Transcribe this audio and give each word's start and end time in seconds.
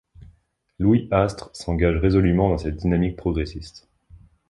Louis 0.79 1.07
Astre 1.11 1.51
s'engage 1.55 1.97
résolument 1.97 2.49
dans 2.49 2.57
cette 2.57 2.75
dynamique 2.75 3.17
progressiste. 3.17 3.87